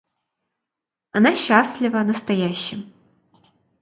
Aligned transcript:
Она 1.11 1.35
счастлива 1.35 2.03
настоящим. 2.03 2.91